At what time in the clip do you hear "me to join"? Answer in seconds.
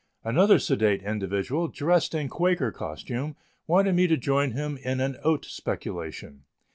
3.93-4.53